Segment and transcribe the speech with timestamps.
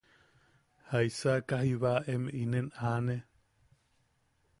[0.93, 3.17] –¿Jaisaka jiiba em inen aane?